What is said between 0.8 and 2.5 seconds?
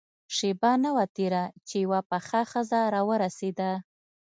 نه وه تېره چې يوه پخه